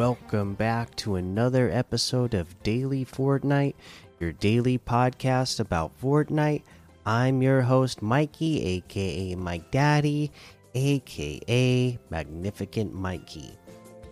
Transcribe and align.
Welcome 0.00 0.54
back 0.54 0.96
to 0.96 1.16
another 1.16 1.70
episode 1.70 2.32
of 2.32 2.62
Daily 2.62 3.04
Fortnite, 3.04 3.74
your 4.18 4.32
daily 4.32 4.78
podcast 4.78 5.60
about 5.60 5.92
Fortnite. 6.00 6.62
I'm 7.04 7.42
your 7.42 7.60
host, 7.60 8.00
Mikey, 8.00 8.64
aka 8.64 9.34
Mike 9.34 9.70
Daddy, 9.70 10.32
aka 10.74 11.98
Magnificent 12.08 12.94
Mikey. 12.94 13.50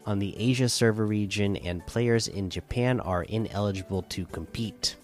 on 0.07 0.19
the 0.19 0.37
Asia 0.39 0.69
server 0.69 1.07
region, 1.07 1.57
and 1.57 1.87
players 1.87 2.29
in 2.29 2.51
Japan 2.51 3.01
are 3.01 3.23
ineligible 3.25 4.03
to 4.03 4.27
compete. 4.27 4.97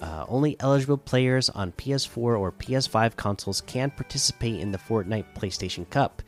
Uh, 0.00 0.24
only 0.28 0.56
eligible 0.60 0.96
players 0.96 1.50
on 1.50 1.72
PS4 1.72 2.16
or 2.16 2.52
PS5 2.52 3.16
consoles 3.16 3.60
can 3.60 3.90
participate 3.90 4.60
in 4.60 4.72
the 4.72 4.78
Fortnite 4.78 5.34
PlayStation 5.36 5.88
Cup. 5.90 6.22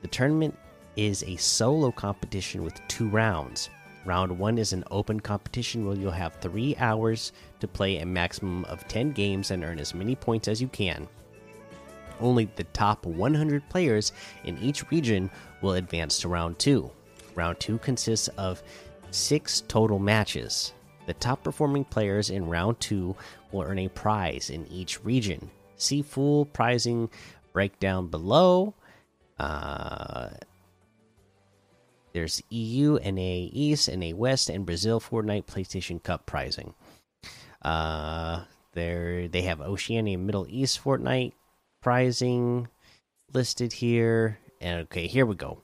The 0.00 0.08
tournament 0.08 0.56
is 0.96 1.22
a 1.24 1.36
solo 1.36 1.92
competition 1.92 2.64
with 2.64 2.80
two 2.88 3.08
rounds. 3.08 3.68
Round 4.04 4.38
one 4.38 4.56
is 4.56 4.72
an 4.72 4.84
open 4.90 5.20
competition 5.20 5.86
where 5.86 5.96
you'll 5.96 6.10
have 6.10 6.36
three 6.36 6.74
hours 6.76 7.32
to 7.60 7.68
play 7.68 7.98
a 7.98 8.06
maximum 8.06 8.64
of 8.64 8.88
10 8.88 9.12
games 9.12 9.50
and 9.50 9.62
earn 9.62 9.78
as 9.78 9.94
many 9.94 10.14
points 10.14 10.48
as 10.48 10.62
you 10.62 10.68
can. 10.68 11.06
Only 12.20 12.48
the 12.56 12.64
top 12.64 13.06
100 13.06 13.68
players 13.68 14.12
in 14.44 14.58
each 14.58 14.90
region 14.90 15.30
will 15.62 15.74
advance 15.74 16.18
to 16.20 16.28
round 16.28 16.58
two. 16.58 16.90
Round 17.34 17.58
two 17.60 17.78
consists 17.78 18.28
of 18.28 18.62
six 19.10 19.62
total 19.62 19.98
matches. 19.98 20.72
The 21.06 21.14
top 21.14 21.42
performing 21.42 21.84
players 21.84 22.30
in 22.30 22.48
round 22.48 22.80
two 22.80 23.16
will 23.52 23.62
earn 23.62 23.78
a 23.78 23.88
prize 23.88 24.50
in 24.50 24.66
each 24.66 25.04
region. 25.04 25.50
See 25.76 26.02
full 26.02 26.44
prizing 26.46 27.08
breakdown 27.52 28.08
below. 28.08 28.74
Uh, 29.38 30.30
there's 32.12 32.42
EU, 32.50 32.98
NA 33.04 33.48
East, 33.52 33.88
NA 33.94 34.14
West, 34.14 34.50
and 34.50 34.66
Brazil 34.66 35.00
Fortnite 35.00 35.46
PlayStation 35.46 36.02
Cup 36.02 36.26
prizing. 36.26 36.74
Uh, 37.62 38.44
there 38.72 39.28
they 39.28 39.42
have 39.42 39.60
Oceania 39.60 40.18
Middle 40.18 40.46
East 40.48 40.82
Fortnite 40.82 41.32
pricing 41.80 42.68
listed 43.32 43.72
here. 43.72 44.38
And 44.60 44.80
okay, 44.82 45.06
here 45.06 45.26
we 45.26 45.34
go. 45.34 45.62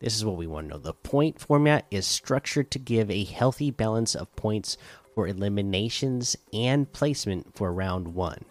This 0.00 0.16
is 0.16 0.24
what 0.24 0.36
we 0.36 0.46
want 0.46 0.68
to 0.68 0.74
know. 0.74 0.78
The 0.78 0.94
point 0.94 1.38
format 1.38 1.86
is 1.90 2.06
structured 2.06 2.70
to 2.72 2.78
give 2.78 3.10
a 3.10 3.24
healthy 3.24 3.70
balance 3.70 4.14
of 4.14 4.34
points 4.34 4.76
for 5.14 5.28
eliminations 5.28 6.36
and 6.52 6.90
placement 6.92 7.54
for 7.54 7.72
round 7.72 8.08
one. 8.14 8.44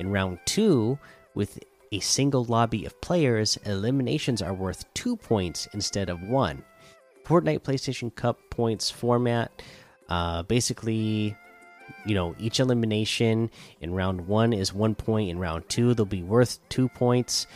In 0.00 0.10
round 0.10 0.40
two, 0.46 0.98
with 1.34 1.60
a 1.92 2.00
single 2.00 2.44
lobby 2.44 2.84
of 2.84 3.00
players, 3.00 3.56
eliminations 3.64 4.42
are 4.42 4.54
worth 4.54 4.92
two 4.94 5.16
points 5.16 5.68
instead 5.72 6.08
of 6.08 6.20
one. 6.22 6.64
Fortnite 7.24 7.60
PlayStation 7.60 8.14
Cup 8.14 8.38
points 8.50 8.90
format 8.90 9.62
uh, 10.08 10.42
basically 10.44 11.36
you 12.04 12.14
know 12.14 12.34
each 12.38 12.60
elimination 12.60 13.50
in 13.80 13.94
round 13.94 14.26
one 14.26 14.52
is 14.52 14.72
one 14.72 14.94
point. 14.94 15.30
In 15.30 15.38
round 15.38 15.68
two 15.68 15.94
they'll 15.94 16.06
be 16.06 16.22
worth 16.22 16.58
two 16.68 16.88
points. 16.88 17.46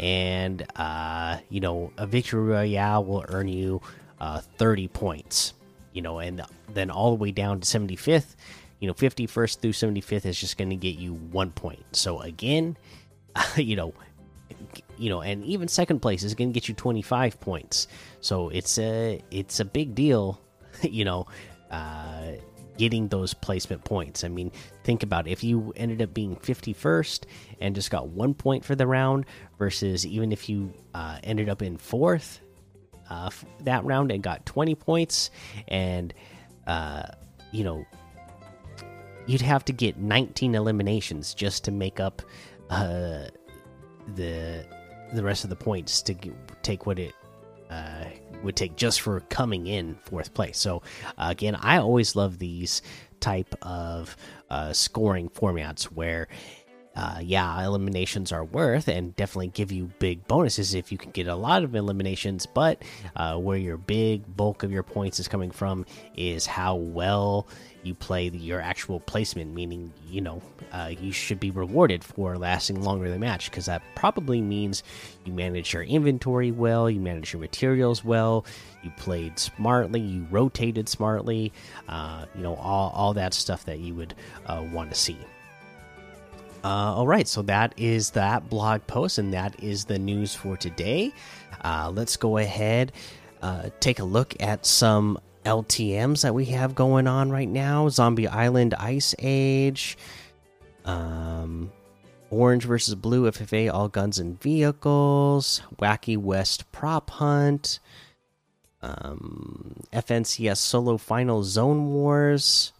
And 0.00 0.64
uh 0.76 1.38
you 1.48 1.60
know 1.60 1.92
a 1.96 2.06
victory 2.06 2.42
royale 2.42 3.04
will 3.04 3.24
earn 3.28 3.48
you 3.48 3.80
uh 4.20 4.40
30 4.56 4.88
points 4.88 5.54
you 5.92 6.02
know 6.02 6.18
and 6.18 6.42
then 6.72 6.90
all 6.90 7.10
the 7.10 7.16
way 7.16 7.30
down 7.30 7.60
to 7.60 7.66
75th 7.66 8.36
you 8.80 8.86
know 8.86 8.94
51st 8.94 9.58
through 9.58 9.72
75th 9.72 10.26
is 10.26 10.38
just 10.38 10.56
going 10.56 10.70
to 10.70 10.76
get 10.76 10.96
you 10.96 11.14
one 11.14 11.50
point. 11.50 11.84
So 11.92 12.20
again 12.20 12.76
you 13.56 13.76
know 13.76 13.92
you 14.96 15.10
know 15.10 15.20
and 15.20 15.44
even 15.44 15.68
second 15.68 16.00
place 16.00 16.22
is 16.22 16.34
going 16.34 16.50
to 16.50 16.54
get 16.54 16.68
you 16.68 16.74
25 16.74 17.40
points. 17.40 17.88
So 18.20 18.48
it's 18.50 18.78
a 18.78 19.22
it's 19.30 19.60
a 19.60 19.64
big 19.64 19.94
deal 19.94 20.40
you 20.82 21.04
know 21.04 21.26
uh 21.70 22.32
getting 22.78 23.08
those 23.08 23.34
placement 23.34 23.84
points. 23.84 24.24
I 24.24 24.28
mean, 24.28 24.50
think 24.84 25.02
about 25.02 25.26
it. 25.26 25.32
if 25.32 25.44
you 25.44 25.72
ended 25.76 26.00
up 26.00 26.14
being 26.14 26.36
51st 26.36 27.24
and 27.60 27.74
just 27.74 27.90
got 27.90 28.08
one 28.08 28.32
point 28.32 28.64
for 28.64 28.74
the 28.74 28.86
round, 28.86 29.26
versus 29.58 30.06
even 30.06 30.32
if 30.32 30.48
you 30.48 30.72
uh, 30.94 31.18
ended 31.22 31.48
up 31.48 31.60
in 31.60 31.76
fourth 31.76 32.40
uh, 33.10 33.30
that 33.60 33.84
round 33.84 34.12
and 34.12 34.22
got 34.22 34.46
20 34.46 34.74
points, 34.76 35.30
and 35.66 36.14
uh, 36.66 37.02
you 37.52 37.64
know, 37.64 37.84
you'd 39.26 39.40
have 39.42 39.64
to 39.66 39.72
get 39.72 39.98
19 39.98 40.54
eliminations 40.54 41.34
just 41.34 41.64
to 41.64 41.70
make 41.70 42.00
up 42.00 42.22
uh, 42.70 43.24
the 44.14 44.64
the 45.14 45.22
rest 45.22 45.42
of 45.42 45.50
the 45.50 45.56
points 45.56 46.02
to 46.02 46.14
take 46.62 46.84
what 46.84 46.98
it 46.98 47.14
would 48.42 48.56
take 48.56 48.76
just 48.76 49.00
for 49.00 49.20
coming 49.20 49.66
in 49.66 49.96
fourth 50.04 50.34
place. 50.34 50.58
So 50.58 50.82
uh, 51.16 51.28
again, 51.30 51.54
I 51.54 51.78
always 51.78 52.16
love 52.16 52.38
these 52.38 52.82
type 53.20 53.54
of 53.62 54.16
uh, 54.50 54.72
scoring 54.72 55.28
formats 55.28 55.84
where. 55.84 56.28
Uh, 56.98 57.20
yeah, 57.22 57.64
eliminations 57.64 58.32
are 58.32 58.44
worth 58.44 58.88
and 58.88 59.14
definitely 59.14 59.46
give 59.46 59.70
you 59.70 59.88
big 60.00 60.26
bonuses 60.26 60.74
if 60.74 60.90
you 60.90 60.98
can 60.98 61.12
get 61.12 61.28
a 61.28 61.34
lot 61.36 61.62
of 61.62 61.76
eliminations. 61.76 62.44
But 62.44 62.82
uh, 63.14 63.36
where 63.36 63.56
your 63.56 63.76
big 63.76 64.36
bulk 64.36 64.64
of 64.64 64.72
your 64.72 64.82
points 64.82 65.20
is 65.20 65.28
coming 65.28 65.52
from 65.52 65.86
is 66.16 66.44
how 66.44 66.74
well 66.74 67.46
you 67.84 67.94
play 67.94 68.30
the, 68.30 68.38
your 68.38 68.60
actual 68.60 68.98
placement, 68.98 69.54
meaning, 69.54 69.92
you 70.08 70.20
know, 70.20 70.42
uh, 70.72 70.90
you 71.00 71.12
should 71.12 71.38
be 71.38 71.52
rewarded 71.52 72.02
for 72.02 72.36
lasting 72.36 72.82
longer 72.82 73.08
the 73.08 73.18
match 73.18 73.48
because 73.48 73.66
that 73.66 73.80
probably 73.94 74.40
means 74.40 74.82
you 75.24 75.32
manage 75.32 75.72
your 75.72 75.84
inventory 75.84 76.50
well, 76.50 76.90
you 76.90 76.98
manage 76.98 77.32
your 77.32 77.40
materials 77.40 78.02
well, 78.02 78.44
you 78.82 78.90
played 78.96 79.38
smartly, 79.38 80.00
you 80.00 80.26
rotated 80.32 80.88
smartly, 80.88 81.52
uh, 81.88 82.24
you 82.34 82.42
know, 82.42 82.56
all, 82.56 82.90
all 82.90 83.14
that 83.14 83.34
stuff 83.34 83.64
that 83.66 83.78
you 83.78 83.94
would 83.94 84.14
uh, 84.46 84.66
want 84.72 84.90
to 84.90 84.96
see. 84.96 85.16
Uh, 86.64 86.94
all 86.96 87.06
right, 87.06 87.28
so 87.28 87.42
that 87.42 87.72
is 87.76 88.10
that 88.10 88.48
blog 88.50 88.86
post, 88.86 89.18
and 89.18 89.32
that 89.32 89.62
is 89.62 89.84
the 89.84 89.98
news 89.98 90.34
for 90.34 90.56
today. 90.56 91.12
Uh, 91.62 91.90
let's 91.94 92.16
go 92.16 92.38
ahead, 92.38 92.92
uh, 93.42 93.70
take 93.80 93.98
a 94.00 94.04
look 94.04 94.34
at 94.40 94.66
some 94.66 95.18
LTMs 95.44 96.22
that 96.22 96.34
we 96.34 96.46
have 96.46 96.74
going 96.74 97.06
on 97.06 97.30
right 97.30 97.48
now 97.48 97.88
Zombie 97.88 98.28
Island 98.28 98.74
Ice 98.74 99.14
Age, 99.18 99.96
um, 100.84 101.72
Orange 102.30 102.64
versus 102.64 102.94
Blue 102.94 103.30
FFA 103.30 103.72
All 103.72 103.88
Guns 103.88 104.18
and 104.18 104.40
Vehicles, 104.40 105.62
Wacky 105.78 106.18
West 106.18 106.70
Prop 106.72 107.08
Hunt, 107.10 107.78
um, 108.82 109.74
FNCS 109.92 110.58
Solo 110.58 110.96
Final 110.96 111.42
Zone 111.42 111.92
Wars. 111.92 112.72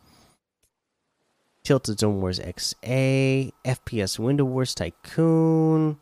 Tilted 1.69 2.01
Zone 2.01 2.23
Wars 2.23 2.41
XA, 2.41 3.53
FPS 3.63 4.19
Window 4.19 4.47
Wars 4.47 4.75
Tycoon, 4.75 5.99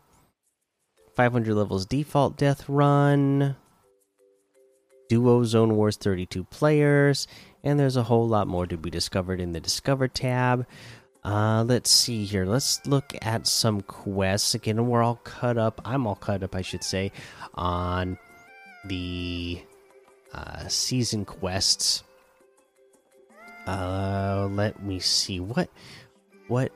500 1.13 1.53
levels 1.53 1.85
default 1.85 2.37
death 2.37 2.69
run, 2.69 3.57
Duo 5.09 5.43
Zone 5.43 5.75
Wars 5.75 5.97
32 5.97 6.45
players, 6.45 7.27
and 7.65 7.77
there's 7.77 7.97
a 7.97 8.03
whole 8.03 8.29
lot 8.29 8.47
more 8.47 8.65
to 8.65 8.77
be 8.77 8.89
discovered 8.89 9.41
in 9.41 9.51
the 9.51 9.59
Discover 9.59 10.07
tab. 10.07 10.65
Uh, 11.25 11.65
let's 11.67 11.91
see 11.91 12.23
here. 12.23 12.45
Let's 12.45 12.79
look 12.87 13.13
at 13.21 13.45
some 13.45 13.81
quests. 13.81 14.55
Again, 14.55 14.87
we're 14.87 15.03
all 15.03 15.19
cut 15.25 15.57
up. 15.57 15.81
I'm 15.83 16.07
all 16.07 16.15
cut 16.15 16.43
up, 16.43 16.55
I 16.55 16.61
should 16.61 16.85
say, 16.85 17.11
on 17.55 18.17
the 18.85 19.61
uh, 20.33 20.69
season 20.69 21.25
quests. 21.25 22.03
Uh, 23.67 24.47
let 24.51 24.81
me 24.81 24.99
see 24.99 25.41
what, 25.41 25.69
what, 26.47 26.71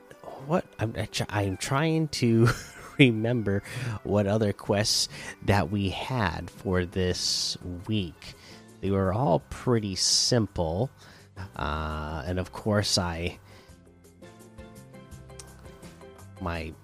what. 0.46 0.66
I'm 0.78 0.94
I'm 1.30 1.56
trying 1.56 2.08
to 2.08 2.48
remember 2.98 3.62
what 4.02 4.26
other 4.26 4.52
quests 4.52 5.08
that 5.46 5.70
we 5.70 5.88
had 5.88 6.50
for 6.50 6.84
this 6.84 7.56
week. 7.88 8.34
They 8.82 8.90
were 8.90 9.12
all 9.12 9.40
pretty 9.48 9.94
simple. 9.94 10.90
Uh, 11.56 12.24
and 12.26 12.38
of 12.38 12.52
course, 12.52 12.98
I 12.98 13.38
my 16.42 16.74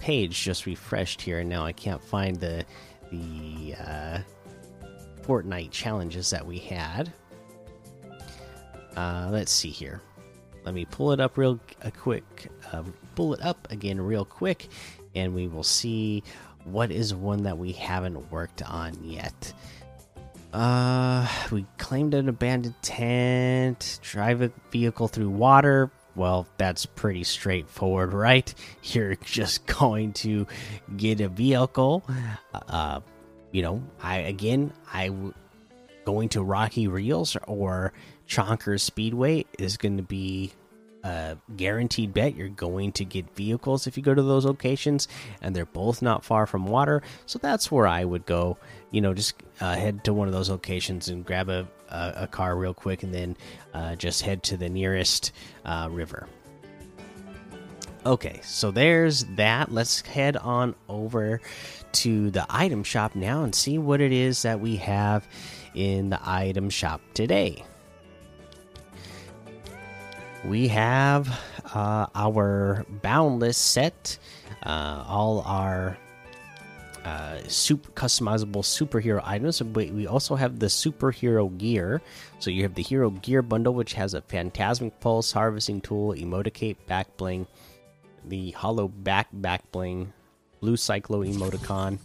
page 0.00 0.42
just 0.42 0.66
refreshed 0.66 1.20
here, 1.20 1.38
and 1.38 1.48
now 1.48 1.64
I 1.64 1.72
can't 1.72 2.02
find 2.02 2.36
the 2.40 2.64
the 3.12 3.74
uh, 3.78 4.18
Fortnite 5.22 5.70
challenges 5.70 6.30
that 6.30 6.44
we 6.44 6.58
had. 6.58 7.12
Uh, 8.98 9.28
let's 9.30 9.52
see 9.52 9.70
here. 9.70 10.00
Let 10.64 10.74
me 10.74 10.84
pull 10.84 11.12
it 11.12 11.20
up 11.20 11.38
real 11.38 11.60
uh, 11.84 11.90
quick. 11.96 12.50
Uh, 12.72 12.82
pull 13.14 13.32
it 13.32 13.40
up 13.40 13.68
again 13.70 14.00
real 14.00 14.24
quick, 14.24 14.66
and 15.14 15.36
we 15.36 15.46
will 15.46 15.62
see 15.62 16.24
what 16.64 16.90
is 16.90 17.14
one 17.14 17.44
that 17.44 17.56
we 17.56 17.70
haven't 17.70 18.32
worked 18.32 18.60
on 18.60 18.94
yet. 19.04 19.52
Uh, 20.52 21.28
we 21.52 21.64
claimed 21.78 22.12
an 22.12 22.28
abandoned 22.28 22.74
tent. 22.82 24.00
Drive 24.02 24.42
a 24.42 24.50
vehicle 24.72 25.06
through 25.06 25.30
water. 25.30 25.92
Well, 26.16 26.48
that's 26.56 26.84
pretty 26.84 27.22
straightforward, 27.22 28.12
right? 28.12 28.52
You're 28.82 29.14
just 29.14 29.64
going 29.66 30.12
to 30.14 30.44
get 30.96 31.20
a 31.20 31.28
vehicle. 31.28 32.02
Uh, 32.52 32.98
you 33.52 33.62
know, 33.62 33.80
I 34.02 34.16
again, 34.16 34.72
I 34.92 35.12
going 36.04 36.30
to 36.30 36.42
Rocky 36.42 36.88
Reels 36.88 37.36
or 37.46 37.92
Chonkers 38.28 38.82
Speedway 38.82 39.46
is 39.58 39.76
going 39.76 39.96
to 39.96 40.02
be 40.02 40.52
a 41.02 41.36
guaranteed 41.56 42.12
bet. 42.12 42.36
You're 42.36 42.48
going 42.48 42.92
to 42.92 43.04
get 43.04 43.34
vehicles 43.34 43.86
if 43.86 43.96
you 43.96 44.02
go 44.02 44.14
to 44.14 44.22
those 44.22 44.44
locations 44.44 45.08
and 45.40 45.56
they're 45.56 45.64
both 45.64 46.02
not 46.02 46.24
far 46.24 46.46
from 46.46 46.66
water. 46.66 47.02
So 47.26 47.38
that's 47.38 47.72
where 47.72 47.86
i 47.86 48.04
would 48.04 48.26
go. 48.26 48.58
You 48.90 49.00
know 49.00 49.14
just 49.14 49.34
uh, 49.60 49.74
head 49.74 50.04
to 50.04 50.12
one 50.12 50.28
of 50.28 50.34
those 50.34 50.50
locations 50.50 51.08
and 51.08 51.24
grab 51.24 51.48
a, 51.48 51.66
a, 51.88 52.12
a 52.16 52.26
car 52.26 52.56
real 52.56 52.74
quick 52.74 53.02
and 53.02 53.14
then 53.14 53.36
uh, 53.72 53.96
just 53.96 54.22
head 54.22 54.42
to 54.44 54.56
the 54.56 54.68
nearest 54.68 55.32
uh, 55.64 55.88
river. 55.90 56.28
Okay 58.04 58.40
so 58.42 58.70
there's 58.70 59.24
that. 59.36 59.72
Let's 59.72 60.02
head 60.02 60.36
on 60.36 60.74
over 60.88 61.40
to 61.92 62.30
the 62.30 62.44
item 62.50 62.84
shop 62.84 63.14
now 63.14 63.44
and 63.44 63.54
see 63.54 63.78
what 63.78 64.00
it 64.00 64.12
is 64.12 64.42
that 64.42 64.60
we 64.60 64.76
have 64.76 65.26
in 65.74 66.10
the 66.10 66.20
item 66.22 66.68
shop 66.70 67.00
today 67.14 67.64
we 70.48 70.68
have 70.68 71.28
uh, 71.74 72.06
our 72.14 72.84
boundless 73.02 73.58
set. 73.58 74.18
Uh, 74.64 75.04
all 75.06 75.42
our 75.42 75.96
uh, 77.04 77.38
super 77.46 77.90
customizable 77.92 78.62
superhero 78.62 79.22
items 79.24 79.62
but 79.62 79.88
we 79.90 80.06
also 80.06 80.34
have 80.34 80.58
the 80.58 80.66
superhero 80.66 81.56
gear. 81.58 82.02
So 82.38 82.50
you 82.50 82.62
have 82.62 82.74
the 82.74 82.82
hero 82.82 83.10
gear 83.10 83.42
bundle 83.42 83.74
which 83.74 83.92
has 83.94 84.14
a 84.14 84.22
phantasmic 84.22 84.98
pulse 85.00 85.32
harvesting 85.32 85.80
tool 85.80 86.14
emoticate 86.14 86.76
back 86.86 87.16
bling 87.16 87.46
the 88.24 88.50
hollow 88.52 88.88
back 88.88 89.28
back 89.32 89.70
bling 89.70 90.12
blue 90.60 90.76
cyclo 90.76 91.26
emoticon 91.26 91.98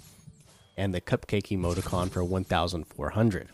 and 0.77 0.93
the 0.93 1.01
cupcake 1.01 1.47
emoticon 1.47 2.09
for 2.09 2.23
1400 2.23 3.49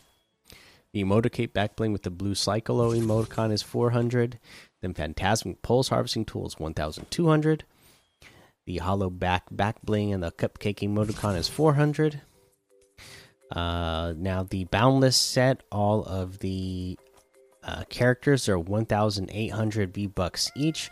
the 0.92 1.02
emoticate 1.02 1.52
back 1.52 1.74
bling 1.74 1.92
with 1.92 2.02
the 2.02 2.10
blue 2.10 2.34
cyclo 2.34 2.96
emoticon 2.96 3.50
is 3.50 3.62
400 3.62 4.38
then 4.80 4.94
Phantasmic 4.94 5.62
Pulse 5.62 5.88
Harvesting 5.88 6.24
Tool 6.24 6.46
is 6.46 6.58
1200. 6.58 7.64
The 8.66 8.78
Hollow 8.78 9.10
Back 9.10 9.44
Back 9.50 9.82
Bling 9.82 10.12
and 10.12 10.22
the 10.22 10.30
Cupcake 10.30 10.78
Emoticon 10.78 11.36
is 11.36 11.48
400. 11.48 12.20
Uh, 13.50 14.14
now, 14.16 14.44
the 14.44 14.64
Boundless 14.64 15.16
set, 15.16 15.62
all 15.72 16.04
of 16.04 16.38
the 16.38 16.98
uh, 17.64 17.84
characters 17.88 18.48
are 18.48 18.58
1,800 18.58 19.92
V 19.92 20.06
Bucks 20.06 20.50
each. 20.54 20.90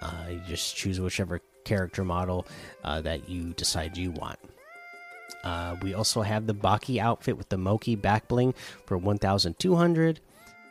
Uh, 0.00 0.26
you 0.30 0.40
just 0.46 0.76
choose 0.76 1.00
whichever 1.00 1.40
character 1.64 2.04
model 2.04 2.46
uh, 2.84 3.00
that 3.00 3.28
you 3.28 3.52
decide 3.54 3.96
you 3.96 4.12
want. 4.12 4.38
Uh, 5.44 5.76
we 5.82 5.94
also 5.94 6.22
have 6.22 6.46
the 6.46 6.54
Baki 6.54 6.98
outfit 6.98 7.36
with 7.36 7.48
the 7.48 7.58
Moki 7.58 7.94
back 7.94 8.28
bling 8.28 8.54
for 8.86 8.96
1,200, 8.96 10.20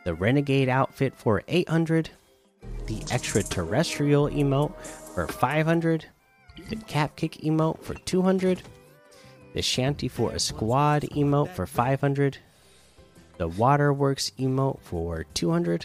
the 0.04 0.14
Renegade 0.14 0.68
outfit 0.68 1.14
for 1.16 1.42
800, 1.46 2.10
the 2.88 3.04
extraterrestrial 3.12 4.30
emote 4.30 4.74
for 5.14 5.26
500, 5.28 6.06
the 6.70 6.76
cap 6.76 7.14
kick 7.16 7.32
emote 7.42 7.80
for 7.82 7.92
200, 7.94 8.62
the 9.52 9.60
shanty 9.60 10.08
for 10.08 10.32
a 10.32 10.40
squad 10.40 11.02
emote 11.14 11.50
for 11.50 11.66
500, 11.66 12.38
the 13.36 13.46
waterworks 13.46 14.32
emote 14.38 14.80
for 14.80 15.24
200. 15.34 15.84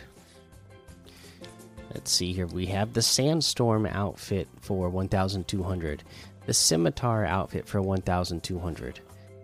Let's 1.94 2.10
see 2.10 2.32
here. 2.32 2.48
We 2.48 2.66
have 2.68 2.94
the 2.94 3.02
sandstorm 3.02 3.86
outfit 3.86 4.48
for 4.62 4.90
1200, 4.90 6.04
the 6.46 6.54
scimitar 6.54 7.26
outfit 7.26 7.68
for 7.68 7.82
1200, 7.82 9.02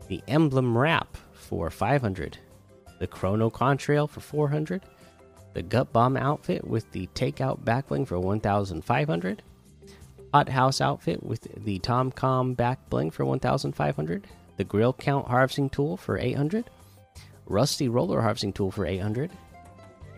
the 0.07 0.23
emblem 0.29 0.77
wrap 0.77 1.17
for 1.33 1.69
500, 1.69 2.37
the 2.99 3.07
chrono 3.07 3.49
contrail 3.49 4.09
for 4.09 4.21
400 4.21 4.81
the 5.53 5.61
Gut 5.61 5.91
Bomb 5.91 6.17
outfit 6.17 6.65
with 6.65 6.91
the 6.91 7.07
Takeout 7.15 7.63
Backbling 7.63 8.07
for 8.07 8.19
1,500. 8.19 9.43
Hot 10.33 10.49
House 10.49 10.79
outfit 10.79 11.23
with 11.23 11.47
the 11.65 11.79
Tom 11.79 12.11
Com 12.11 12.53
Back 12.53 12.89
Bling 12.89 13.11
for 13.11 13.25
1,500. 13.25 14.27
The 14.57 14.63
Grill 14.63 14.93
Count 14.93 15.27
Harvesting 15.27 15.69
Tool 15.69 15.97
for 15.97 16.17
800. 16.17 16.69
Rusty 17.47 17.89
Roller 17.89 18.21
Harvesting 18.21 18.53
Tool 18.53 18.69
for 18.71 18.85
800. 18.85 19.31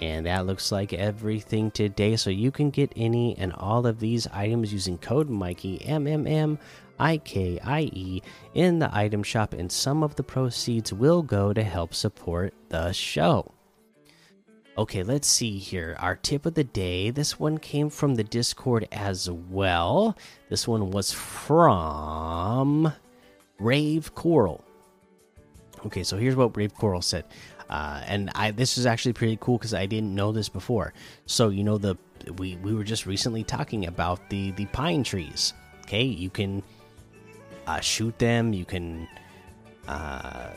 And 0.02 0.26
that 0.26 0.46
looks 0.48 0.72
like 0.72 0.94
everything 0.94 1.72
today. 1.72 2.16
So 2.18 2.30
you 2.30 2.52
can 2.52 2.72
get 2.72 2.92
any 2.96 3.38
and 3.38 3.54
all 3.54 3.86
of 3.86 4.00
these 4.00 4.28
items 4.28 4.74
using 4.74 4.98
code 4.98 5.30
Mikey 5.30 5.86
M 5.86 6.08
M 6.08 6.28
M 6.28 6.60
I 7.00 7.18
K 7.18 7.60
I 7.64 7.82
E 7.82 8.22
in 8.54 8.80
the 8.80 8.94
item 8.96 9.24
shop, 9.24 9.54
and 9.54 9.72
some 9.72 10.04
of 10.04 10.16
the 10.16 10.24
proceeds 10.24 10.92
will 10.92 11.22
go 11.22 11.54
to 11.54 11.64
help 11.64 11.94
support 11.94 12.54
the 12.70 12.92
show. 12.92 13.54
Okay, 14.82 15.04
let's 15.04 15.28
see 15.28 15.60
here. 15.60 15.96
Our 16.00 16.16
tip 16.16 16.48
of 16.48 16.56
the 16.56 16.64
day. 16.64 17.12
This 17.12 17.40
one 17.40 17.60
came 17.60 17.92
from 17.92 18.16
the 18.16 18.24
Discord 18.24 18.88
as 18.92 19.30
well. 19.30 20.18
This 20.50 20.68
one 20.68 20.90
was 20.90 21.12
from 21.12 22.92
Rave 23.60 24.16
Coral. 24.16 24.66
Okay, 25.86 26.02
so 26.02 26.18
here's 26.18 26.36
what 26.36 26.58
Rave 26.58 26.74
Coral 26.74 27.04
said. 27.04 27.26
Uh, 27.70 28.02
and 28.08 28.32
I 28.34 28.50
this 28.50 28.80
is 28.80 28.88
actually 28.88 29.14
pretty 29.14 29.38
cool 29.40 29.60
because 29.60 29.76
I 29.76 29.86
didn't 29.86 30.16
know 30.16 30.32
this 30.32 30.50
before. 30.50 30.96
So 31.28 31.50
you 31.50 31.64
know 31.64 31.78
the 31.78 31.96
we 32.38 32.56
we 32.56 32.74
were 32.74 32.84
just 32.84 33.06
recently 33.06 33.44
talking 33.44 33.86
about 33.86 34.32
the 34.32 34.50
the 34.54 34.66
pine 34.66 35.04
trees. 35.04 35.54
Okay, 35.84 36.06
you 36.06 36.32
can 36.32 36.64
uh, 37.68 37.82
shoot 37.82 38.18
them. 38.18 38.52
You 38.52 38.66
can 38.66 39.08
uh, 39.88 40.50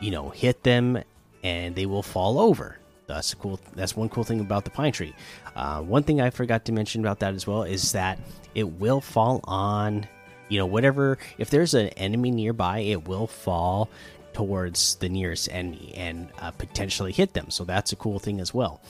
you 0.00 0.12
know 0.12 0.30
hit 0.30 0.62
them, 0.62 1.02
and 1.44 1.76
they 1.76 1.84
will 1.84 2.02
fall 2.02 2.38
over 2.38 2.78
that's 3.08 3.34
cool. 3.34 3.58
That's 3.74 3.96
one 3.96 4.08
cool 4.08 4.24
thing 4.24 4.40
about 4.40 4.64
the 4.64 4.70
pine 4.70 4.92
tree. 4.92 5.14
Uh, 5.56 5.80
one 5.82 6.04
thing 6.04 6.20
I 6.20 6.30
forgot 6.30 6.66
to 6.66 6.72
mention 6.72 7.00
about 7.00 7.18
that 7.20 7.34
as 7.34 7.46
well 7.46 7.64
is 7.64 7.92
that 7.92 8.18
it 8.54 8.78
will 8.78 9.00
fall 9.00 9.40
on, 9.44 10.06
you 10.48 10.58
know, 10.58 10.66
whatever. 10.66 11.18
If 11.38 11.50
there's 11.50 11.74
an 11.74 11.88
enemy 11.88 12.30
nearby, 12.30 12.80
it 12.80 13.08
will 13.08 13.26
fall 13.26 13.88
towards 14.34 14.94
the 14.96 15.08
nearest 15.08 15.48
enemy 15.50 15.92
and 15.96 16.28
uh, 16.38 16.52
potentially 16.52 17.10
hit 17.10 17.32
them. 17.32 17.50
So 17.50 17.64
that's 17.64 17.92
a 17.92 17.96
cool 17.96 18.20
thing 18.20 18.40
as 18.40 18.54
well. 18.54 18.80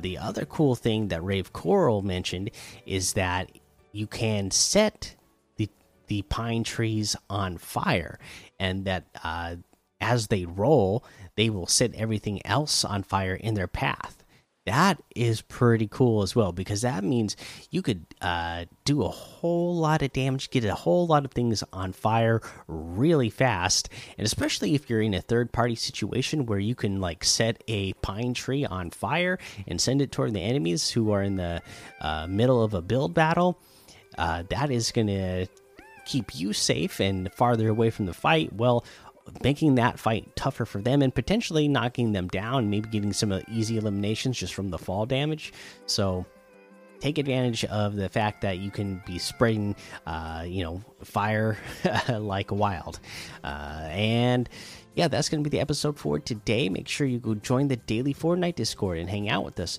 The 0.00 0.18
other 0.18 0.46
cool 0.46 0.74
thing 0.76 1.08
that 1.08 1.22
Rave 1.22 1.52
Coral 1.52 2.00
mentioned 2.00 2.50
is 2.86 3.12
that 3.12 3.50
you 3.92 4.06
can 4.06 4.50
set 4.50 5.14
the 5.56 5.68
the 6.06 6.22
pine 6.22 6.64
trees 6.64 7.16
on 7.28 7.58
fire, 7.58 8.18
and 8.58 8.84
that 8.86 9.04
uh, 9.22 9.56
as 10.00 10.26
they 10.28 10.44
roll, 10.44 11.04
they 11.36 11.50
will 11.50 11.66
set 11.66 11.94
everything 11.94 12.44
else 12.46 12.84
on 12.84 13.02
fire 13.02 13.34
in 13.34 13.54
their 13.54 13.68
path. 13.68 14.24
That 14.66 15.02
is 15.14 15.42
pretty 15.42 15.88
cool 15.88 16.22
as 16.22 16.34
well 16.34 16.50
because 16.50 16.80
that 16.80 17.04
means 17.04 17.36
you 17.70 17.82
could 17.82 18.06
uh, 18.22 18.64
do 18.86 19.02
a 19.02 19.08
whole 19.08 19.76
lot 19.76 20.00
of 20.00 20.14
damage, 20.14 20.48
get 20.48 20.64
a 20.64 20.74
whole 20.74 21.06
lot 21.06 21.26
of 21.26 21.32
things 21.32 21.62
on 21.70 21.92
fire 21.92 22.40
really 22.66 23.28
fast, 23.28 23.90
and 24.16 24.24
especially 24.24 24.74
if 24.74 24.88
you're 24.88 25.02
in 25.02 25.12
a 25.12 25.20
third 25.20 25.52
party 25.52 25.74
situation 25.74 26.46
where 26.46 26.58
you 26.58 26.74
can 26.74 26.98
like 26.98 27.24
set 27.24 27.62
a 27.68 27.92
pine 27.94 28.32
tree 28.32 28.64
on 28.64 28.88
fire 28.88 29.38
and 29.66 29.82
send 29.82 30.00
it 30.00 30.10
toward 30.10 30.32
the 30.32 30.40
enemies 30.40 30.88
who 30.90 31.12
are 31.12 31.22
in 31.22 31.36
the 31.36 31.60
uh, 32.00 32.26
middle 32.26 32.62
of 32.62 32.72
a 32.72 32.80
build 32.80 33.12
battle. 33.12 33.60
Uh, 34.16 34.44
that 34.48 34.70
is 34.70 34.92
going 34.92 35.08
to 35.08 35.46
keep 36.04 36.34
you 36.34 36.52
safe 36.52 37.00
and 37.00 37.32
farther 37.32 37.68
away 37.68 37.90
from 37.90 38.06
the 38.06 38.14
fight. 38.14 38.52
Well, 38.52 38.84
making 39.42 39.76
that 39.76 39.98
fight 39.98 40.34
tougher 40.36 40.64
for 40.64 40.80
them 40.80 41.02
and 41.02 41.14
potentially 41.14 41.68
knocking 41.68 42.12
them 42.12 42.28
down, 42.28 42.70
maybe 42.70 42.88
getting 42.88 43.12
some 43.12 43.40
easy 43.50 43.76
eliminations 43.76 44.38
just 44.38 44.54
from 44.54 44.70
the 44.70 44.78
fall 44.78 45.06
damage. 45.06 45.52
So 45.86 46.26
take 47.00 47.18
advantage 47.18 47.64
of 47.66 47.96
the 47.96 48.08
fact 48.08 48.40
that 48.42 48.58
you 48.58 48.70
can 48.70 49.02
be 49.04 49.18
spreading, 49.18 49.76
uh, 50.06 50.44
you 50.46 50.62
know, 50.62 50.82
fire 51.02 51.58
like 52.08 52.50
wild. 52.50 53.00
Uh, 53.42 53.88
and 53.90 54.48
yeah, 54.94 55.08
that's 55.08 55.28
going 55.28 55.42
to 55.42 55.48
be 55.48 55.54
the 55.54 55.60
episode 55.60 55.98
for 55.98 56.18
today. 56.18 56.68
Make 56.68 56.88
sure 56.88 57.06
you 57.06 57.18
go 57.18 57.34
join 57.34 57.68
the 57.68 57.76
daily 57.76 58.14
Fortnite 58.14 58.54
Discord 58.54 58.98
and 58.98 59.10
hang 59.10 59.28
out 59.28 59.44
with 59.44 59.58
us. 59.58 59.78